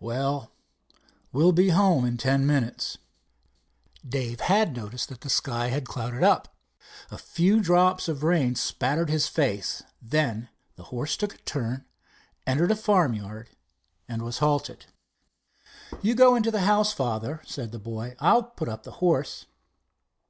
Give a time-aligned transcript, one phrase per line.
[0.00, 0.50] "Well,
[1.34, 2.96] we'll be home in ten minutes."
[4.08, 6.56] Dave had noticed that the sky had clouded up.
[7.10, 9.82] A few drops of rain spattered his face.
[10.00, 11.84] Then the horse took a turn,
[12.46, 13.50] entered a farm yard,
[14.08, 14.86] and was halted.
[16.00, 18.16] "You go into the house, father," said the boy.
[18.18, 19.44] "I'll put up the horse."